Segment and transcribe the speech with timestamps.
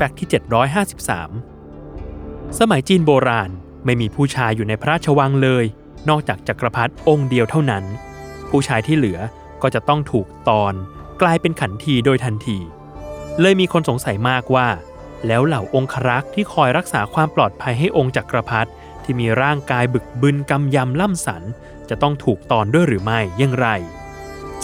[0.00, 0.30] แฟกต์ที่
[1.02, 3.50] 753 สมัยจีนโบราณ
[3.84, 5.64] ไม่มีผู้ชายอยู่ในพระราชวังเลย
[6.08, 7.84] นอกจากจักรพรรดิองค์เดียวเท่านั้น
[8.50, 9.18] ผู้ชายที่เหลือ
[9.62, 10.74] ก็จะต้องถูกตอน
[11.22, 12.58] กลายเป็นขันทีโดยทันที
[13.40, 14.68] เลยมีคนสงสัยมากว่า
[15.26, 18.70] แล้วเหล่าองครักษ์ที่คอยรักษาความปลอดภัยให้องค์จักรพรรดิ
[19.02, 21.42] ที่มีร่างกายบึกบึนกำยำล่ำสัน
[21.88, 23.68] จะต้องถูกตอนด้วยหรือไม่อย่างไร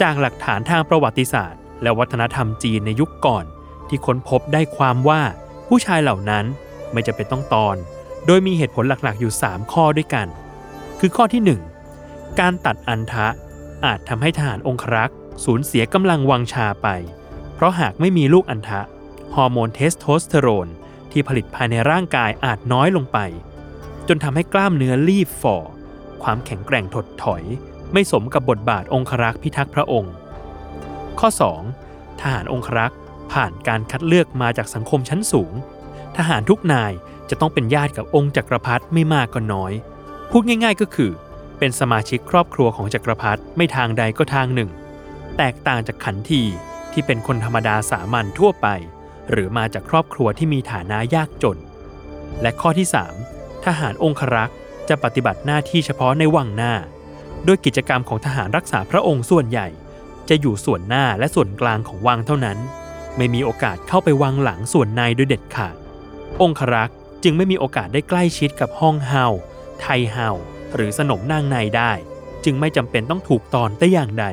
[0.00, 3.46] จากหลักฐานทางประวัติศาสตร์ และวัฒนธรรมจีนในยุคก่อน
[3.88, 5.22] ที่ค้นพบได้ความว่า
[5.68, 6.44] ผู้ชายเหล่านั้น
[6.92, 7.76] ไม่จำเป็นต้องตอน
[8.26, 10.26] โดยมีเหตุผลหลักๆอยู่ 3 ข้อด้วยกัน
[11.00, 11.58] คือข้อที่
[11.90, 13.26] 1 การตัดอัณฑะ
[13.84, 16.88] อาจทำให้ทหารองครักษ์สูญเสียกำลังวังชาไป
[17.54, 18.80] เพราะหากไม่มีลูกอัณฑะ
[19.34, 20.68] ฮอร์โมนเทสโทสเตอโรน
[21.12, 23.18] ที่ผลิตภายในร่างกายอาจน้อยลงไป
[24.08, 25.56] จนทำให้กล้ามเนื้อลีบฝ่อ
[26.22, 27.42] ความแข็งแกร่งถดถอย
[27.92, 30.14] ไม่สมกับบทบาทองครักษ์พิทักษ์พระองค์
[31.20, 31.28] ข้อ
[31.74, 32.20] 2.
[32.20, 32.98] ทหารองครักษ์
[33.34, 35.52] ผ่านการคัดเลือกมาจากสังคมชั้นสูง
[36.16, 36.92] ทหารทุกนาย
[37.30, 39.72] จะต้องเป็นญาติกับองค์จักรพรรดิไม่มากก็น้อย
[40.30, 41.12] พูดง่ายๆก็คือ
[41.58, 44.70] เป็นสมาชิกครอบครัวของจักรพรรดิไม่ทางใดก็ทางหนึ่ง
[45.36, 46.42] แตกต่างจากขันที
[46.92, 48.66] ที่เป็นคนธรรมดาสามัญทั่วไป
[49.30, 51.58] หรือมาจากครอบครัวที่มีฐานะยากจน
[52.42, 52.86] และข้อที่
[53.26, 54.56] 3 ทหารองครักษ์
[54.88, 56.74] จะปฏิบัติหน้าที่เฉพาะในวังหน้า
[57.44, 59.68] โดยกิจกรรมของทหารรักษาพระองค์ส่วนใหญ่
[60.28, 62.58] จะอยู่ส่วนหน้าและส่วนกลางของวังเท่านั้น
[63.16, 65.76] ไม่มีโอกาสเข้าไปวางหลังส่วนในโดยเด็ดขาด
[66.42, 69.26] องครักษ์จึงไม่มีโอกาสได้ใกล้ชิดกับห้องเฮา
[69.80, 70.28] ไทเฮา
[70.74, 71.92] หรือสนมนางในได้
[72.44, 74.26] จึงไม่จำเป็นต้องถูกตอนแต่อย่างใด